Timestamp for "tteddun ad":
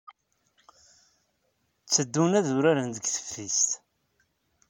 1.83-2.47